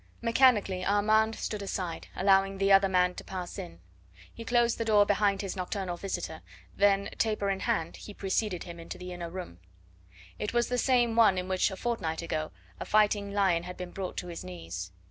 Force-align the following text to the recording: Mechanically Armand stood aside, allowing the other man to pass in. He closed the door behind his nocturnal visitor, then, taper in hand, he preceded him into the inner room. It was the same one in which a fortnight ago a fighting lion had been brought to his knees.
Mechanically 0.23 0.83
Armand 0.83 1.35
stood 1.35 1.61
aside, 1.61 2.07
allowing 2.15 2.57
the 2.57 2.71
other 2.71 2.89
man 2.89 3.13
to 3.13 3.23
pass 3.23 3.59
in. 3.59 3.79
He 4.33 4.43
closed 4.43 4.79
the 4.79 4.83
door 4.85 5.05
behind 5.05 5.43
his 5.43 5.55
nocturnal 5.55 5.95
visitor, 5.95 6.41
then, 6.75 7.11
taper 7.19 7.51
in 7.51 7.59
hand, 7.59 7.97
he 7.97 8.15
preceded 8.15 8.63
him 8.63 8.79
into 8.79 8.97
the 8.97 9.13
inner 9.13 9.29
room. 9.29 9.59
It 10.39 10.53
was 10.55 10.69
the 10.69 10.79
same 10.79 11.15
one 11.15 11.37
in 11.37 11.47
which 11.47 11.69
a 11.69 11.75
fortnight 11.77 12.23
ago 12.23 12.49
a 12.79 12.85
fighting 12.85 13.31
lion 13.31 13.61
had 13.61 13.77
been 13.77 13.91
brought 13.91 14.17
to 14.17 14.27
his 14.29 14.43
knees. 14.43 14.91